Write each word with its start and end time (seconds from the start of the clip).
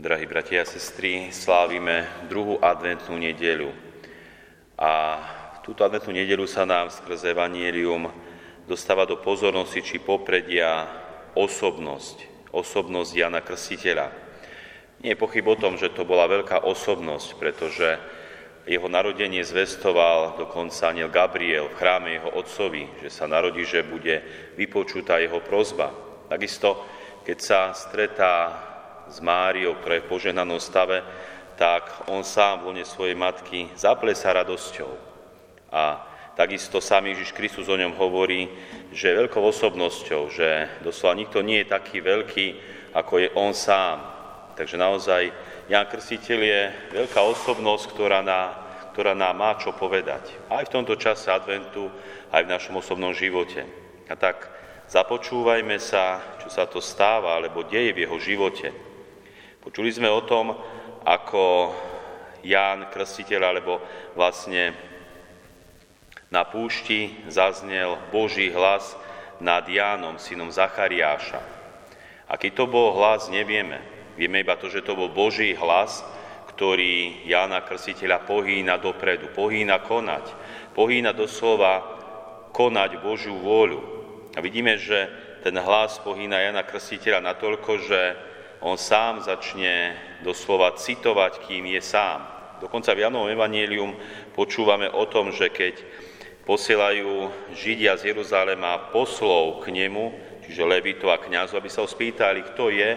Drahí 0.00 0.24
bratia 0.24 0.64
a 0.64 0.64
sestry, 0.64 1.28
slávime 1.28 2.08
druhú 2.24 2.56
adventnú 2.56 3.20
nedeľu. 3.20 3.68
A 4.80 5.20
túto 5.60 5.84
adventnú 5.84 6.16
nedeľu 6.16 6.48
sa 6.48 6.64
nám 6.64 6.88
skrze 6.88 7.36
Evangelium 7.36 8.08
dostáva 8.64 9.04
do 9.04 9.20
pozornosti 9.20 9.84
či 9.84 10.00
popredia 10.00 10.88
osobnosť, 11.36 12.48
osobnosť 12.48 13.10
Jana 13.12 13.44
Krstiteľa. 13.44 14.08
Nie 15.04 15.12
je 15.12 15.20
pochyb 15.20 15.44
o 15.44 15.60
tom, 15.60 15.76
že 15.76 15.92
to 15.92 16.08
bola 16.08 16.24
veľká 16.32 16.64
osobnosť, 16.64 17.36
pretože 17.36 18.00
jeho 18.64 18.88
narodenie 18.88 19.44
zvestoval 19.44 20.40
dokonca 20.40 20.96
aniel 20.96 21.12
Gabriel 21.12 21.68
v 21.68 21.76
chráme 21.76 22.08
jeho 22.16 22.40
otcovi, 22.40 23.04
že 23.04 23.12
sa 23.12 23.28
narodí, 23.28 23.68
že 23.68 23.84
bude 23.84 24.24
vypočutá 24.56 25.20
jeho 25.20 25.44
prozba. 25.44 25.92
Takisto, 26.32 26.88
keď 27.20 27.36
sa 27.36 27.60
stretá 27.76 28.69
s 29.10 29.18
Máriou, 29.18 29.74
ktorá 29.76 29.98
je 29.98 30.06
v 30.06 30.62
stave, 30.62 31.02
tak 31.60 32.08
on 32.08 32.24
sám 32.24 32.64
v 32.64 32.72
lone 32.72 32.84
svojej 32.88 33.12
matky 33.12 33.68
zaplesa 33.76 34.32
radosťou. 34.32 34.88
A 35.68 36.00
takisto 36.32 36.80
sám 36.80 37.12
Ježiš 37.12 37.36
Kristus 37.36 37.68
o 37.68 37.76
ňom 37.76 37.92
hovorí, 38.00 38.48
že 38.96 39.12
je 39.12 39.20
veľkou 39.20 39.44
osobnosťou, 39.44 40.22
že 40.32 40.80
doslova 40.80 41.20
nikto 41.20 41.44
nie 41.44 41.60
je 41.60 41.74
taký 41.74 42.00
veľký, 42.00 42.46
ako 42.96 43.12
je 43.20 43.28
on 43.36 43.52
sám. 43.52 44.00
Takže 44.56 44.80
naozaj 44.80 45.22
Jan 45.68 45.84
Krstiteľ 45.84 46.40
je 46.40 46.60
veľká 46.96 47.20
osobnosť, 47.20 47.84
ktorá, 47.92 48.24
na, 48.24 48.56
ktorá 48.96 49.12
nám 49.12 49.36
má 49.36 49.52
čo 49.60 49.76
povedať. 49.76 50.32
Aj 50.48 50.64
v 50.64 50.72
tomto 50.72 50.96
čase 50.96 51.28
adventu, 51.28 51.92
aj 52.32 52.42
v 52.46 52.52
našom 52.56 52.80
osobnom 52.80 53.12
živote. 53.12 53.68
A 54.10 54.16
tak 54.16 54.48
započúvajme 54.90 55.78
sa, 55.78 56.18
čo 56.42 56.48
sa 56.50 56.66
to 56.66 56.82
stáva, 56.82 57.36
alebo 57.36 57.68
deje 57.68 57.94
v 57.94 58.02
jeho 58.08 58.18
živote. 58.18 58.89
Počuli 59.60 59.92
sme 59.92 60.08
o 60.08 60.24
tom, 60.24 60.56
ako 61.04 61.76
Ján 62.40 62.88
Krstiteľ, 62.88 63.40
alebo 63.44 63.76
vlastne 64.16 64.72
na 66.32 66.48
púšti 66.48 67.28
zaznel 67.28 68.00
Boží 68.08 68.48
hlas 68.48 68.96
nad 69.36 69.68
Jánom, 69.68 70.16
synom 70.16 70.48
Zachariáša. 70.48 71.44
Aký 72.24 72.56
to 72.56 72.64
bol 72.64 72.96
hlas, 72.96 73.28
nevieme. 73.28 73.84
Vieme 74.16 74.40
iba 74.40 74.56
to, 74.56 74.72
že 74.72 74.80
to 74.80 74.96
bol 74.96 75.12
Boží 75.12 75.52
hlas, 75.52 76.00
ktorý 76.56 77.28
Jána 77.28 77.60
Krstiteľa 77.60 78.24
pohýna 78.24 78.80
dopredu, 78.80 79.28
pohýna 79.36 79.84
konať, 79.84 80.24
pohýna 80.72 81.12
doslova 81.12 81.84
konať 82.56 82.96
Božiu 83.04 83.36
vôľu. 83.36 83.80
A 84.32 84.40
vidíme, 84.40 84.80
že 84.80 85.04
ten 85.44 85.52
hlas 85.52 86.00
pohýna 86.00 86.40
Jana 86.40 86.64
Krstiteľa 86.64 87.20
natoľko, 87.20 87.72
že 87.84 88.00
on 88.60 88.76
sám 88.76 89.24
začne 89.24 89.96
doslova 90.20 90.76
citovať, 90.76 91.48
kým 91.48 91.64
je 91.72 91.80
sám. 91.80 92.28
Dokonca 92.60 92.92
v 92.92 93.08
Janovom 93.08 93.32
Evangelium 93.32 93.96
počúvame 94.36 94.84
o 94.92 95.08
tom, 95.08 95.32
že 95.32 95.48
keď 95.48 95.80
posielajú 96.44 97.32
Židia 97.56 97.96
z 97.96 98.12
Jeruzalema 98.12 98.92
poslov 98.92 99.64
k 99.64 99.72
nemu, 99.72 100.12
čiže 100.44 100.68
Levito 100.68 101.08
a 101.08 101.16
kniazu, 101.16 101.56
aby 101.56 101.72
sa 101.72 101.80
ho 101.80 101.88
spýtali, 101.88 102.44
kto 102.52 102.68
je, 102.68 102.90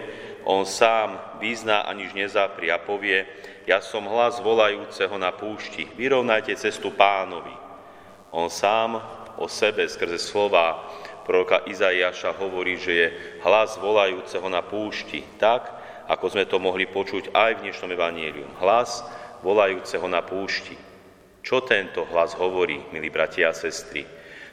on 0.44 0.68
sám 0.68 1.40
vyzná, 1.40 1.88
aniž 1.88 2.12
nezapri 2.12 2.68
a 2.68 2.76
povie, 2.76 3.24
ja 3.64 3.80
som 3.80 4.04
hlas 4.04 4.44
volajúceho 4.44 5.16
na 5.16 5.32
púšti, 5.32 5.88
vyrovnajte 5.96 6.52
cestu 6.60 6.92
pánovi. 6.92 7.56
On 8.36 8.52
sám 8.52 9.00
o 9.40 9.48
sebe 9.48 9.88
skrze 9.88 10.20
slova 10.20 10.84
proroka 11.24 11.64
Izaiáša 11.64 12.36
hovorí, 12.36 12.76
že 12.76 12.92
je 12.92 13.06
hlas 13.42 13.80
volajúceho 13.80 14.46
na 14.52 14.60
púšti, 14.60 15.24
tak, 15.40 15.72
ako 16.04 16.36
sme 16.36 16.44
to 16.44 16.60
mohli 16.60 16.84
počuť 16.84 17.32
aj 17.32 17.50
v 17.58 17.62
dnešnom 17.68 17.90
evaníliu. 17.96 18.44
Hlas 18.60 19.00
volajúceho 19.40 20.04
na 20.04 20.20
púšti. 20.20 20.76
Čo 21.44 21.64
tento 21.64 22.04
hlas 22.12 22.36
hovorí, 22.36 22.80
milí 22.92 23.08
bratia 23.08 23.52
a 23.52 23.56
sestry? 23.56 24.04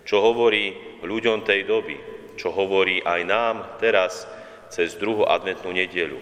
Čo 0.08 0.24
hovorí 0.24 1.00
ľuďom 1.04 1.44
tej 1.44 1.68
doby? 1.68 1.96
Čo 2.40 2.56
hovorí 2.56 3.04
aj 3.04 3.22
nám 3.28 3.56
teraz 3.80 4.28
cez 4.72 4.96
druhú 4.96 5.28
adventnú 5.28 5.76
nedelu? 5.76 6.20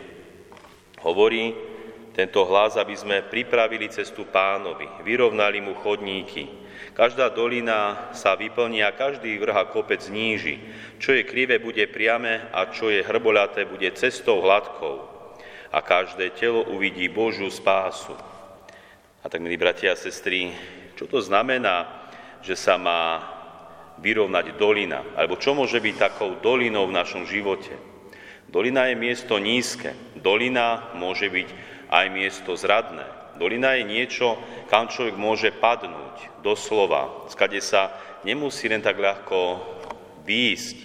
Hovorí 1.05 1.53
tento 2.19 2.43
hlas, 2.43 2.75
aby 2.75 2.99
sme 2.99 3.23
pripravili 3.23 3.87
cestu 3.87 4.27
pánovi, 4.27 5.07
vyrovnali 5.07 5.63
mu 5.63 5.71
chodníky, 5.79 6.59
Každá 6.99 7.31
dolina 7.31 8.11
sa 8.11 8.35
vyplní 8.35 8.83
a 8.83 8.91
každý 8.91 9.39
vrh 9.39 9.55
a 9.55 9.71
kopec 9.71 10.03
zníži. 10.03 10.59
Čo 10.99 11.15
je 11.15 11.23
krivé, 11.23 11.55
bude 11.55 11.87
priame 11.87 12.51
a 12.51 12.67
čo 12.67 12.91
je 12.91 13.05
hrboľaté, 13.07 13.63
bude 13.63 13.87
cestou 13.95 14.43
hladkou. 14.43 15.07
A 15.71 15.79
každé 15.79 16.35
telo 16.35 16.67
uvidí 16.67 17.07
Božú 17.07 17.47
spásu. 17.47 18.11
A 19.23 19.31
tak, 19.31 19.39
milí 19.39 19.55
bratia 19.55 19.95
a 19.95 19.99
sestry, 19.99 20.51
čo 20.99 21.07
to 21.07 21.23
znamená, 21.23 21.87
že 22.43 22.59
sa 22.59 22.75
má 22.75 23.23
vyrovnať 24.03 24.59
dolina? 24.59 24.99
Alebo 25.15 25.39
čo 25.39 25.55
môže 25.55 25.79
byť 25.79 25.95
takou 25.95 26.35
dolinou 26.43 26.83
v 26.83 26.97
našom 26.99 27.23
živote? 27.23 27.79
Dolina 28.51 28.91
je 28.91 28.99
miesto 28.99 29.39
nízke. 29.39 29.95
Dolina 30.19 30.91
môže 30.99 31.31
byť 31.31 31.47
aj 31.89 32.05
miesto 32.13 32.53
zradné. 32.53 33.05
Dolina 33.41 33.73
je 33.77 33.87
niečo, 33.87 34.37
kam 34.69 34.89
človek 34.91 35.15
môže 35.15 35.49
padnúť, 35.53 36.43
doslova, 36.45 37.29
skade 37.31 37.63
sa 37.63 37.93
nemusí 38.21 38.67
len 38.67 38.83
tak 38.83 38.99
ľahko 38.99 39.59
výjsť. 40.27 40.77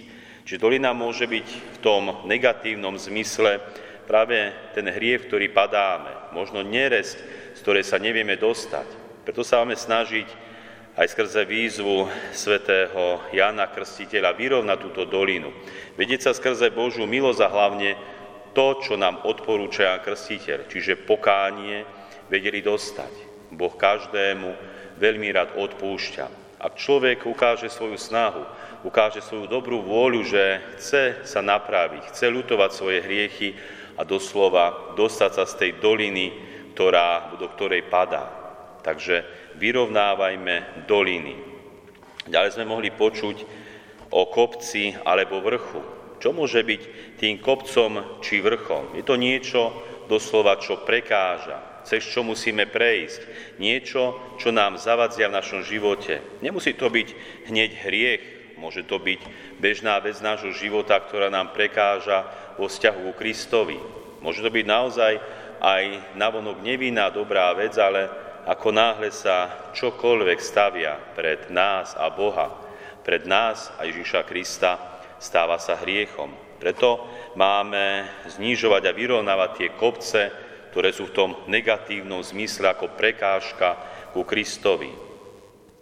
Čiže 0.45 0.61
dolina 0.61 0.93
môže 0.93 1.25
byť 1.25 1.47
v 1.47 1.77
tom 1.81 2.25
negatívnom 2.29 2.95
zmysle 3.01 3.59
práve 4.05 4.53
ten 4.77 4.85
hriech, 4.85 5.25
ktorý 5.25 5.49
padáme, 5.49 6.31
možno 6.31 6.61
neresť, 6.61 7.17
z 7.57 7.59
ktorej 7.65 7.83
sa 7.83 7.97
nevieme 7.97 8.37
dostať. 8.37 8.85
Preto 9.25 9.41
sa 9.41 9.65
máme 9.65 9.73
snažiť 9.73 10.45
aj 10.95 11.11
skrze 11.11 11.43
výzvu 11.43 12.07
svätého 12.31 13.19
Jana 13.35 13.67
Krstiteľa 13.67 14.31
vyrovnať 14.37 14.77
túto 14.79 15.03
dolinu. 15.03 15.51
Vedieť 15.99 16.29
sa 16.29 16.31
skrze 16.31 16.71
Božú 16.71 17.03
milosť 17.03 17.41
a 17.43 17.51
hlavne 17.51 17.99
to, 18.55 18.79
čo 18.79 18.95
nám 18.95 19.27
odporúča 19.27 19.99
Krstiteľ, 19.99 20.71
čiže 20.71 21.03
pokánie, 21.03 21.83
vedeli 22.31 22.63
dostať. 22.63 23.11
Boh 23.53 23.75
každému 23.75 24.49
veľmi 24.97 25.27
rád 25.35 25.59
odpúšťa. 25.59 26.57
Ak 26.63 26.79
človek 26.79 27.27
ukáže 27.27 27.69
svoju 27.69 27.99
snahu, 27.99 28.41
ukáže 28.87 29.21
svoju 29.21 29.45
dobrú 29.45 29.83
vôľu, 29.83 30.23
že 30.25 30.43
chce 30.79 31.27
sa 31.27 31.43
napraviť, 31.43 32.09
chce 32.09 32.25
ľutovať 32.31 32.71
svoje 32.71 32.99
hriechy 33.03 33.53
a 33.99 34.07
doslova 34.07 34.95
dostať 34.97 35.31
sa 35.35 35.43
z 35.45 35.53
tej 35.59 35.71
doliny, 35.83 36.31
ktorá, 36.73 37.37
do 37.37 37.45
ktorej 37.53 37.85
padá. 37.85 38.27
Takže 38.81 39.23
vyrovnávajme 39.59 40.85
doliny. 40.89 41.35
Ďalej 42.25 42.57
sme 42.57 42.65
mohli 42.65 42.89
počuť 42.89 43.45
o 44.09 44.25
kopci 44.31 44.95
alebo 45.05 45.43
vrchu. 45.43 45.94
Čo 46.25 46.33
môže 46.33 46.65
byť 46.65 46.81
tým 47.21 47.37
kopcom 47.37 48.17
či 48.17 48.41
vrchom? 48.41 48.97
Je 48.97 49.05
to 49.05 49.13
niečo 49.13 49.69
doslova, 50.09 50.57
čo 50.57 50.81
prekáža, 50.81 51.85
cez 51.85 52.01
čo 52.01 52.25
musíme 52.25 52.65
prejsť. 52.65 53.21
Niečo, 53.61 54.33
čo 54.41 54.49
nám 54.49 54.81
zavadzia 54.81 55.29
v 55.29 55.37
našom 55.37 55.61
živote. 55.61 56.25
Nemusí 56.41 56.73
to 56.73 56.89
byť 56.89 57.07
hneď 57.45 57.69
hriech, 57.77 58.23
môže 58.57 58.89
to 58.89 58.97
byť 58.97 59.21
bežná 59.61 60.01
vec 60.01 60.17
nášho 60.17 60.49
života, 60.49 60.97
ktorá 60.97 61.29
nám 61.29 61.53
prekáža 61.53 62.25
vo 62.57 62.73
vzťahu 62.73 63.05
ku 63.05 63.13
Kristovi. 63.13 63.77
Môže 64.25 64.41
to 64.41 64.49
byť 64.49 64.65
naozaj 64.65 65.21
aj 65.61 66.17
navonok 66.17 66.57
nevinná 66.65 67.13
dobrá 67.13 67.53
vec, 67.53 67.77
ale 67.77 68.09
ako 68.49 68.73
náhle 68.73 69.13
sa 69.13 69.69
čokoľvek 69.77 70.41
stavia 70.41 70.97
pred 71.13 71.53
nás 71.53 71.93
a 71.93 72.09
Boha, 72.09 72.49
pred 73.05 73.29
nás 73.29 73.69
a 73.77 73.85
Ježiša 73.85 74.25
Krista, 74.25 74.94
stáva 75.25 75.57
sa 75.57 75.81
hriechom. 75.81 76.29
Preto 76.61 77.01
máme 77.33 78.05
znižovať 78.37 78.83
a 78.85 78.95
vyrovnávať 78.95 79.49
tie 79.57 79.69
kopce, 79.73 80.21
ktoré 80.69 80.93
sú 80.93 81.09
v 81.09 81.15
tom 81.17 81.31
negatívnom 81.49 82.21
zmysle 82.21 82.69
ako 82.69 82.93
prekážka 82.93 83.81
ku 84.13 84.21
Kristovi. 84.21 84.93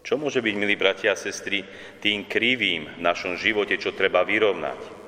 Čo 0.03 0.19
môže 0.19 0.43
byť, 0.43 0.55
milí 0.55 0.75
bratia 0.75 1.15
a 1.15 1.19
sestry, 1.19 1.63
tým 2.03 2.27
krivým 2.27 2.87
v 2.87 3.03
našom 3.03 3.39
živote, 3.39 3.79
čo 3.79 3.95
treba 3.95 4.23
vyrovnať? 4.23 5.03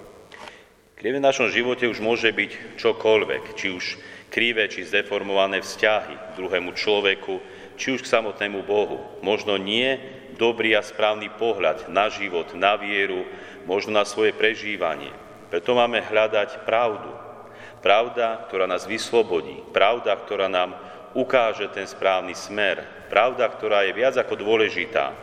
Krivé 0.96 1.20
v 1.20 1.28
našom 1.28 1.52
živote 1.52 1.92
už 1.92 2.00
môže 2.00 2.32
byť 2.32 2.80
čokoľvek, 2.80 3.44
či 3.60 3.68
už 3.76 4.00
krivé, 4.32 4.72
či 4.72 4.88
zdeformované 4.88 5.60
vzťahy 5.60 6.16
k 6.16 6.36
druhému 6.40 6.72
človeku, 6.72 7.44
či 7.76 7.92
už 7.92 8.08
k 8.08 8.12
samotnému 8.16 8.64
Bohu. 8.64 9.04
Možno 9.20 9.60
nie 9.60 10.00
dobrý 10.36 10.76
a 10.76 10.86
správny 10.86 11.32
pohľad 11.36 11.88
na 11.92 12.12
život, 12.12 12.52
na 12.54 12.76
vieru, 12.76 13.26
možno 13.66 13.96
na 13.96 14.06
svoje 14.06 14.36
prežívanie. 14.36 15.12
Preto 15.50 15.74
máme 15.74 16.04
hľadať 16.04 16.68
pravdu, 16.68 17.26
Pravda, 17.86 18.50
ktorá 18.50 18.66
nás 18.66 18.90
vyslobodí, 18.90 19.62
pravda, 19.70 20.18
ktorá 20.18 20.50
nám 20.50 20.74
ukáže 21.14 21.70
ten 21.70 21.86
správny 21.86 22.34
smer, 22.34 22.82
pravda, 23.14 23.46
ktorá 23.46 23.86
je 23.86 23.94
viac 23.94 24.18
ako 24.18 24.42
dôležitá. 24.42 25.14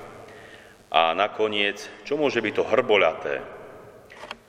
A 0.86 1.10
nakoniec, 1.10 1.82
čo 2.06 2.14
môže 2.14 2.38
byť 2.38 2.54
to 2.54 2.62
hrboľaté? 2.62 3.42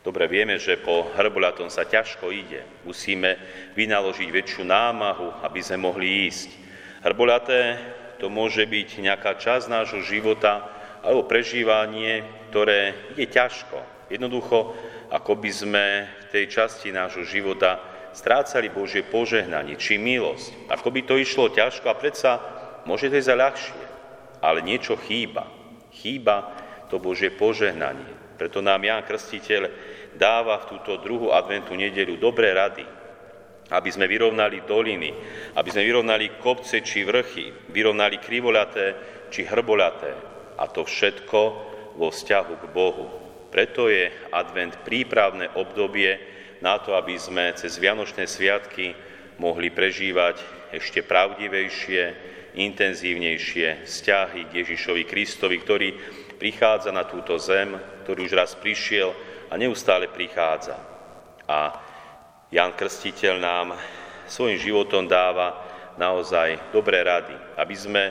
Dobre 0.05 0.29
vieme, 0.29 0.61
že 0.61 0.77
po 0.77 1.09
hrbolatom 1.17 1.73
sa 1.73 1.89
ťažko 1.89 2.29
ide. 2.29 2.61
Musíme 2.85 3.33
vynaložiť 3.73 4.29
väčšiu 4.29 4.61
námahu, 4.61 5.41
aby 5.41 5.59
sme 5.65 5.89
mohli 5.89 6.29
ísť. 6.29 6.53
Hrbolaté 7.01 7.81
to 8.23 8.31
môže 8.31 8.63
byť 8.63 9.03
nejaká 9.03 9.35
časť 9.35 9.67
nášho 9.67 9.99
života 9.99 10.63
alebo 11.03 11.27
prežívanie, 11.27 12.23
ktoré 12.47 13.11
ide 13.19 13.27
ťažko. 13.27 14.07
Jednoducho, 14.07 14.71
ako 15.11 15.35
by 15.35 15.51
sme 15.51 15.85
v 16.07 16.25
tej 16.31 16.45
časti 16.47 16.95
nášho 16.95 17.27
života 17.27 17.83
strácali 18.15 18.71
Božie 18.71 19.03
požehnanie 19.03 19.75
či 19.75 19.99
milosť. 19.99 20.71
Ako 20.71 20.87
by 20.95 21.03
to 21.03 21.19
išlo 21.19 21.51
ťažko 21.51 21.91
a 21.91 21.99
predsa 21.99 22.39
môže 22.87 23.11
to 23.11 23.19
ísť 23.19 23.35
ľahšie. 23.35 23.83
Ale 24.39 24.63
niečo 24.63 24.95
chýba. 25.03 25.43
Chýba 25.91 26.47
to 26.87 27.03
Božie 27.03 27.27
požehnanie. 27.27 28.39
Preto 28.39 28.63
nám 28.63 28.87
Ján 28.87 29.03
Krstiteľ 29.03 29.67
dáva 30.15 30.63
v 30.63 30.79
túto 30.79 30.95
druhú 31.03 31.35
adventu 31.35 31.75
nedeľu 31.75 32.23
dobré 32.23 32.55
rady, 32.55 32.87
aby 33.73 33.89
sme 33.89 34.05
vyrovnali 34.05 34.61
doliny, 34.69 35.09
aby 35.57 35.69
sme 35.73 35.81
vyrovnali 35.81 36.37
kopce 36.37 36.85
či 36.85 37.01
vrchy, 37.01 37.73
vyrovnali 37.73 38.21
krivolaté 38.21 38.93
či 39.33 39.49
hrbolaté. 39.49 40.13
A 40.61 40.69
to 40.69 40.85
všetko 40.85 41.39
vo 41.97 42.13
vzťahu 42.13 42.53
k 42.61 42.65
Bohu. 42.69 43.09
Preto 43.49 43.89
je 43.89 44.13
advent 44.29 44.77
prípravné 44.85 45.49
obdobie 45.57 46.21
na 46.61 46.77
to, 46.77 46.93
aby 46.93 47.17
sme 47.17 47.53
cez 47.57 47.81
Vianočné 47.81 48.29
sviatky 48.29 48.93
mohli 49.41 49.73
prežívať 49.73 50.41
ešte 50.73 51.01
pravdivejšie, 51.05 52.33
intenzívnejšie 52.53 53.85
vzťahy 53.89 54.41
k 54.49 54.55
Ježišovi 54.61 55.03
Kristovi, 55.09 55.57
ktorý 55.57 55.89
prichádza 56.37 56.93
na 56.93 57.05
túto 57.05 57.37
zem, 57.41 57.73
ktorý 58.05 58.29
už 58.29 58.33
raz 58.37 58.53
prišiel 58.53 59.13
a 59.49 59.57
neustále 59.57 60.09
prichádza. 60.09 60.77
A 61.49 61.82
Jan 62.53 62.69
Krstiteľ 62.77 63.41
nám 63.41 63.73
svojim 64.29 64.61
životom 64.61 65.09
dáva 65.09 65.57
naozaj 65.97 66.69
dobré 66.69 67.01
rady, 67.01 67.33
aby 67.57 67.73
sme, 67.73 68.03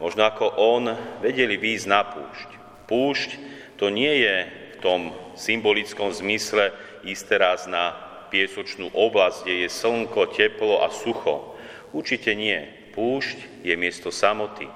možno 0.00 0.24
ako 0.24 0.48
on, 0.56 0.96
vedeli 1.20 1.60
výjsť 1.60 1.84
na 1.84 2.00
púšť. 2.00 2.48
Púšť 2.88 3.30
to 3.76 3.92
nie 3.92 4.24
je 4.24 4.36
v 4.48 4.76
tom 4.80 5.00
symbolickom 5.36 6.08
zmysle 6.08 6.72
ísť 7.04 7.24
teraz 7.28 7.68
na 7.68 7.92
piesočnú 8.32 8.96
oblasť, 8.96 9.44
kde 9.44 9.68
je 9.68 9.68
slnko, 9.68 10.32
teplo 10.32 10.80
a 10.80 10.88
sucho. 10.88 11.52
Určite 11.92 12.32
nie. 12.32 12.64
Púšť 12.96 13.60
je 13.60 13.76
miesto 13.76 14.08
samoty. 14.08 14.72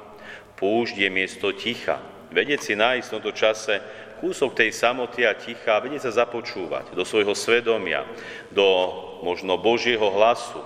Púšť 0.61 1.01
je 1.01 1.09
miesto 1.09 1.57
ticha. 1.57 2.05
Vedieť 2.29 2.61
si 2.61 2.75
nájsť 2.77 3.09
v 3.09 3.15
tomto 3.17 3.33
čase 3.33 3.81
kúsok 4.21 4.53
tej 4.53 4.71
samoty 4.77 5.25
a 5.25 5.33
ticha, 5.33 5.81
vedieť 5.81 6.13
sa 6.13 6.23
započúvať 6.23 6.93
do 6.93 7.03
svojho 7.09 7.33
svedomia, 7.33 8.05
do 8.53 8.69
možno 9.25 9.57
Božieho 9.57 10.13
hlasu, 10.13 10.61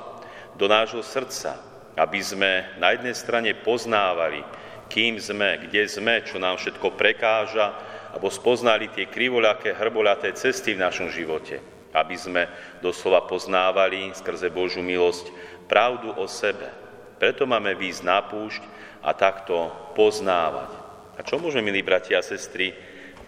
do 0.58 0.66
nášho 0.66 1.06
srdca, 1.06 1.62
aby 1.94 2.18
sme 2.18 2.74
na 2.82 2.90
jednej 2.98 3.14
strane 3.14 3.54
poznávali, 3.54 4.42
kým 4.90 5.22
sme, 5.22 5.70
kde 5.70 5.86
sme, 5.86 6.26
čo 6.26 6.42
nám 6.42 6.58
všetko 6.58 6.98
prekáža, 6.98 7.70
alebo 8.14 8.30
spoznali 8.30 8.90
tie 8.90 9.06
krivoľaké, 9.10 9.74
hrbolaté 9.74 10.34
cesty 10.34 10.74
v 10.74 10.82
našom 10.82 11.10
živote, 11.10 11.62
aby 11.94 12.14
sme 12.18 12.50
doslova 12.82 13.26
poznávali 13.26 14.10
skrze 14.14 14.50
Božú 14.50 14.82
milosť 14.82 15.30
pravdu 15.70 16.10
o 16.14 16.26
sebe. 16.26 16.70
Preto 17.18 17.46
máme 17.46 17.74
výjsť 17.78 18.02
na 18.02 18.18
púšť 18.22 18.62
a 19.02 19.14
takto 19.14 19.70
poznávať. 19.98 20.70
A 21.14 21.22
čo 21.22 21.38
môžeme, 21.38 21.70
milí 21.70 21.82
bratia 21.82 22.18
a 22.18 22.26
sestry, 22.26 22.74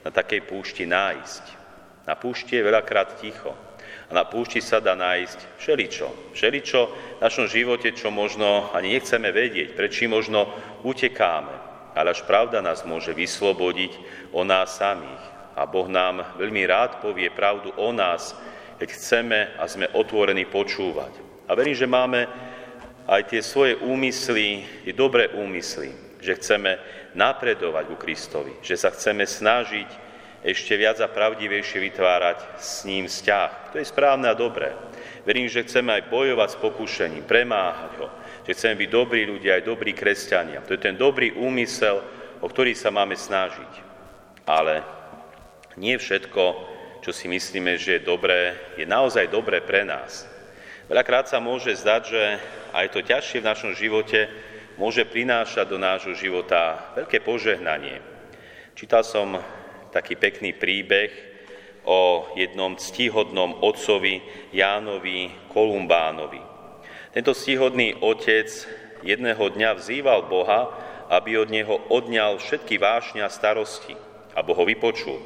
na 0.06 0.14
takej 0.14 0.46
púšti 0.46 0.86
nájsť. 0.86 1.44
Na 2.06 2.14
púšti 2.14 2.54
je 2.54 2.62
veľakrát 2.62 3.18
ticho. 3.18 3.50
A 4.06 4.14
na 4.14 4.22
púšti 4.22 4.62
sa 4.62 4.78
dá 4.78 4.94
nájsť 4.94 5.58
všeličo. 5.58 6.30
Všeličo 6.30 6.80
v 7.18 7.22
našom 7.26 7.50
živote, 7.50 7.90
čo 7.90 8.14
možno 8.14 8.70
ani 8.70 8.94
nechceme 8.94 9.34
vedieť, 9.34 9.74
prečím 9.74 10.14
možno 10.14 10.46
utekáme. 10.86 11.50
Ale 11.98 12.14
až 12.14 12.22
pravda 12.22 12.62
nás 12.62 12.86
môže 12.86 13.10
vyslobodiť 13.10 13.98
o 14.30 14.46
nás 14.46 14.78
samých. 14.78 15.22
A 15.58 15.66
Boh 15.66 15.90
nám 15.90 16.38
veľmi 16.38 16.62
rád 16.70 17.02
povie 17.02 17.26
pravdu 17.34 17.74
o 17.74 17.90
nás, 17.90 18.38
keď 18.78 18.88
chceme 18.94 19.58
a 19.58 19.66
sme 19.66 19.90
otvorení 19.90 20.46
počúvať. 20.46 21.18
A 21.50 21.58
verím, 21.58 21.74
že 21.74 21.90
máme 21.90 22.30
aj 23.10 23.26
tie 23.26 23.42
svoje 23.42 23.74
úmysly, 23.82 24.62
tie 24.86 24.94
dobré 24.94 25.34
úmysly, 25.34 26.05
že 26.20 26.36
chceme 26.36 26.78
napredovať 27.16 27.84
ku 27.88 27.96
Kristovi, 27.96 28.56
že 28.60 28.76
sa 28.76 28.92
chceme 28.92 29.24
snažiť 29.24 30.06
ešte 30.46 30.78
viac 30.78 31.02
a 31.02 31.10
pravdivejšie 31.10 31.82
vytvárať 31.90 32.38
s 32.60 32.86
ním 32.86 33.10
vzťah. 33.10 33.74
To 33.74 33.82
je 33.82 33.86
správne 33.88 34.30
a 34.30 34.38
dobré. 34.38 34.70
Verím, 35.26 35.50
že 35.50 35.66
chceme 35.66 35.90
aj 35.90 36.06
bojovať 36.06 36.48
s 36.54 36.62
pokušením, 36.62 37.26
premáhať 37.26 37.92
ho, 37.98 38.08
že 38.46 38.54
chceme 38.54 38.78
byť 38.78 38.90
dobrí 38.94 39.26
ľudia, 39.26 39.58
aj 39.58 39.66
dobrí 39.66 39.90
kresťania. 39.90 40.62
To 40.62 40.78
je 40.78 40.80
ten 40.80 40.94
dobrý 40.94 41.34
úmysel, 41.34 41.98
o 42.38 42.46
ktorý 42.46 42.78
sa 42.78 42.94
máme 42.94 43.18
snažiť. 43.18 43.72
Ale 44.46 44.86
nie 45.74 45.98
všetko, 45.98 46.42
čo 47.02 47.10
si 47.10 47.26
myslíme, 47.26 47.74
že 47.74 47.98
je 47.98 48.06
dobré, 48.06 48.54
je 48.78 48.86
naozaj 48.86 49.26
dobré 49.26 49.58
pre 49.58 49.82
nás. 49.82 50.30
Veľakrát 50.86 51.26
sa 51.26 51.42
môže 51.42 51.74
zdať, 51.74 52.02
že 52.06 52.22
aj 52.70 52.86
to 52.94 53.02
ťažšie 53.02 53.42
v 53.42 53.48
našom 53.50 53.72
živote 53.74 54.30
môže 54.76 55.08
prinášať 55.08 55.66
do 55.72 55.78
nášho 55.80 56.12
života 56.12 56.92
veľké 56.96 57.24
požehnanie. 57.24 58.00
Čítal 58.76 59.02
som 59.04 59.40
taký 59.88 60.20
pekný 60.20 60.52
príbeh 60.52 61.08
o 61.88 62.28
jednom 62.36 62.76
ctihodnom 62.76 63.64
otcovi 63.64 64.20
Jánovi 64.52 65.32
Kolumbánovi. 65.48 66.42
Tento 67.16 67.32
ctihodný 67.32 67.96
otec 68.04 68.48
jedného 69.00 69.40
dňa 69.40 69.80
vzýval 69.80 70.28
Boha, 70.28 70.68
aby 71.08 71.40
od 71.40 71.48
neho 71.48 71.80
odňal 71.88 72.36
všetky 72.36 72.76
vášne 72.76 73.24
a 73.24 73.32
starosti, 73.32 73.96
a 74.36 74.44
Boh 74.44 74.58
ho 74.58 74.68
vypočul. 74.68 75.16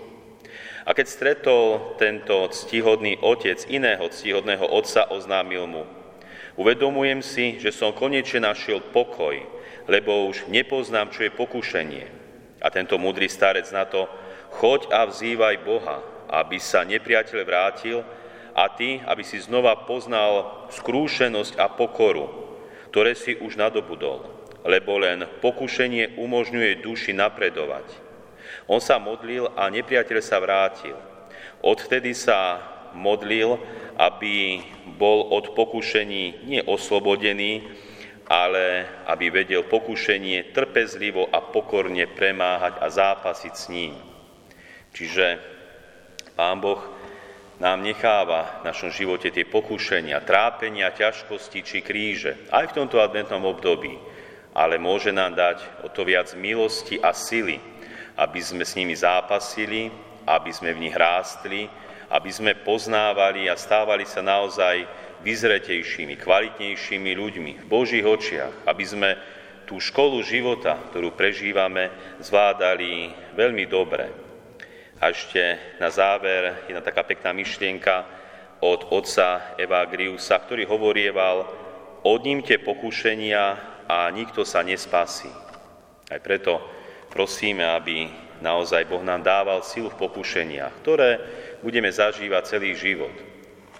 A 0.87 0.95
keď 0.95 1.07
stretol 1.11 1.97
tento 1.99 2.47
ctihodný 2.55 3.19
otec 3.19 3.67
iného 3.67 4.07
ctihodného 4.07 4.71
otca, 4.71 5.11
oznámil 5.11 5.67
mu– 5.67 5.85
Uvedomujem 6.61 7.25
si, 7.25 7.57
že 7.57 7.73
som 7.73 7.97
konečne 7.97 8.45
našiel 8.45 8.85
pokoj, 8.93 9.33
lebo 9.89 10.29
už 10.29 10.45
nepoznám, 10.53 11.09
čo 11.09 11.25
je 11.25 11.33
pokušenie. 11.33 12.05
A 12.61 12.69
tento 12.69 13.01
múdry 13.01 13.33
starec 13.33 13.65
na 13.73 13.89
to, 13.89 14.05
choď 14.61 14.93
a 14.93 15.09
vzývaj 15.09 15.57
Boha, 15.65 16.05
aby 16.29 16.61
sa 16.61 16.85
nepriateľ 16.85 17.39
vrátil 17.49 18.05
a 18.53 18.69
ty, 18.69 19.01
aby 19.09 19.25
si 19.25 19.41
znova 19.41 19.89
poznal 19.89 20.69
skrúšenosť 20.69 21.57
a 21.57 21.73
pokoru, 21.73 22.29
ktoré 22.93 23.17
si 23.17 23.41
už 23.41 23.57
nadobudol, 23.57 24.29
lebo 24.69 25.01
len 25.01 25.25
pokušenie 25.41 26.21
umožňuje 26.21 26.85
duši 26.85 27.17
napredovať. 27.17 27.89
On 28.69 28.85
sa 28.85 29.01
modlil 29.01 29.49
a 29.57 29.65
nepriateľ 29.73 30.19
sa 30.21 30.37
vrátil. 30.37 30.93
Odvtedy 31.65 32.13
sa 32.13 32.61
modlil, 32.97 33.59
aby 34.01 34.65
bol 34.97 35.29
od 35.33 35.53
pokušení 35.53 36.49
nie 36.49 36.63
oslobodený, 36.65 37.65
ale 38.31 38.87
aby 39.11 39.43
vedel 39.43 39.67
pokušenie 39.67 40.55
trpezlivo 40.55 41.27
a 41.27 41.43
pokorne 41.43 42.07
premáhať 42.07 42.79
a 42.79 42.87
zápasiť 42.87 43.55
s 43.59 43.65
ním. 43.75 43.95
Čiže 44.95 45.27
Pán 46.39 46.63
Boh 46.63 46.79
nám 47.61 47.85
necháva 47.85 48.63
v 48.63 48.73
našom 48.73 48.89
živote 48.89 49.29
tie 49.29 49.45
pokušenia, 49.45 50.25
trápenia, 50.25 50.95
ťažkosti 50.95 51.61
či 51.61 51.79
kríže, 51.85 52.49
aj 52.49 52.73
v 52.73 52.77
tomto 52.81 53.03
adventnom 53.03 53.45
období, 53.45 53.99
ale 54.57 54.81
môže 54.81 55.13
nám 55.13 55.37
dať 55.37 55.85
o 55.85 55.93
to 55.93 56.07
viac 56.09 56.33
milosti 56.39 56.97
a 56.97 57.13
sily, 57.13 57.61
aby 58.17 58.41
sme 58.41 58.65
s 58.65 58.79
nimi 58.79 58.97
zápasili, 58.97 59.93
aby 60.25 60.51
sme 60.55 60.73
v 60.73 60.89
nich 60.89 60.97
rástli, 60.97 61.69
aby 62.11 62.31
sme 62.35 62.59
poznávali 62.59 63.47
a 63.47 63.55
stávali 63.55 64.03
sa 64.03 64.19
naozaj 64.21 64.83
vyzretejšími, 65.23 66.19
kvalitnejšími 66.19 67.11
ľuďmi 67.15 67.53
v 67.63 67.67
Božích 67.71 68.03
očiach, 68.03 68.67
aby 68.67 68.85
sme 68.85 69.11
tú 69.71 69.79
školu 69.79 70.19
života, 70.27 70.75
ktorú 70.91 71.15
prežívame, 71.15 71.95
zvládali 72.19 73.15
veľmi 73.39 73.65
dobre. 73.71 74.11
A 74.99 75.15
ešte 75.15 75.57
na 75.79 75.89
záver 75.89 76.67
jedna 76.67 76.83
taká 76.83 77.07
pekná 77.07 77.31
myšlienka 77.31 78.05
od 78.61 78.91
otca 78.91 79.57
Evagriusa, 79.57 80.37
ktorý 80.43 80.67
hovorieval, 80.67 81.47
odnímte 82.05 82.59
pokušenia 82.61 83.45
a 83.89 84.11
nikto 84.11 84.45
sa 84.45 84.61
nespasí. 84.67 85.31
Aj 86.11 86.19
preto 86.19 86.61
prosíme, 87.09 87.65
aby 87.65 88.11
naozaj 88.43 88.89
Boh 88.91 89.01
nám 89.07 89.23
dával 89.23 89.63
silu 89.63 89.89
v 89.93 90.01
pokušeniach, 90.01 90.73
ktoré 90.83 91.11
budeme 91.61 91.93
zažívať 91.93 92.43
celý 92.57 92.77
život. 92.77 93.13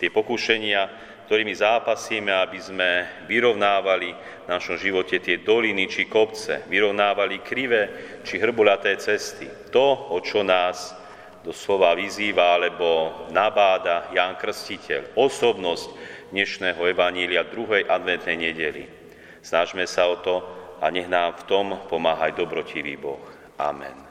Tie 0.01 0.09
pokušenia, 0.09 0.89
ktorými 1.29 1.55
zápasíme, 1.55 2.33
aby 2.33 2.59
sme 2.59 2.91
vyrovnávali 3.31 4.11
v 4.45 4.47
našom 4.51 4.81
živote 4.81 5.21
tie 5.23 5.45
doliny 5.45 5.87
či 5.87 6.11
kopce, 6.11 6.67
vyrovnávali 6.67 7.45
krivé 7.45 7.83
či 8.27 8.41
hrbulaté 8.41 8.97
cesty. 8.99 9.47
To, 9.71 10.11
o 10.11 10.19
čo 10.25 10.43
nás 10.43 10.97
doslova 11.47 11.97
vyzýva 11.97 12.59
alebo 12.59 12.89
nabáda 13.31 14.11
Ján 14.11 14.37
Krstiteľ, 14.37 15.17
osobnosť 15.17 15.89
dnešného 16.35 16.83
Evanília 16.83 17.47
druhej 17.47 17.87
adventnej 17.87 18.37
nedeli. 18.51 18.85
Snažme 19.41 19.87
sa 19.87 20.11
o 20.11 20.19
to 20.21 20.43
a 20.81 20.89
nech 20.93 21.09
nám 21.09 21.39
v 21.41 21.47
tom 21.47 21.67
pomáha 21.89 22.29
aj 22.29 22.37
dobrotivý 22.37 22.97
Boh. 22.99 23.21
Amen. 23.57 24.10